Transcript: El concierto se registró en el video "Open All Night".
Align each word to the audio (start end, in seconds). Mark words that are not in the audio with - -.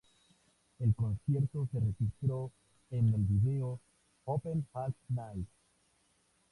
El 0.79 0.95
concierto 0.95 1.69
se 1.71 1.79
registró 1.79 2.51
en 2.89 3.13
el 3.13 3.21
video 3.21 3.79
"Open 4.25 4.65
All 4.73 4.95
Night". 5.09 5.47